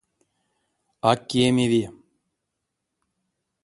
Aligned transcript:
А 1.09 1.11
кемеви. 1.27 1.83